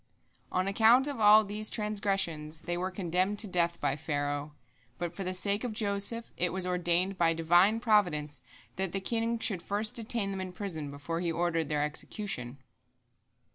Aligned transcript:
"On 0.51 0.67
account 0.67 1.05
of 1.05 1.19
all 1.19 1.45
these 1.45 1.69
transgressions 1.69 2.61
they 2.61 2.75
were 2.75 2.89
condemned 2.89 3.37
to 3.37 3.47
death 3.47 3.79
by 3.79 3.95
Pharaoh, 3.95 4.55
but 4.97 5.13
for 5.13 5.23
the 5.23 5.35
sake 5.35 5.63
of 5.63 5.73
Joseph 5.73 6.31
it 6.37 6.51
was 6.51 6.65
ordained 6.65 7.19
by 7.19 7.35
Divine 7.35 7.79
providence 7.79 8.41
that 8.77 8.93
the 8.93 8.99
king 8.99 9.37
should 9.37 9.61
first 9.61 9.93
detain 9.95 10.31
them 10.31 10.41
in 10.41 10.53
prison 10.53 10.89
before 10.89 11.19
he 11.19 11.31
ordered 11.31 11.69
their 11.69 11.83
execution. 11.83 12.57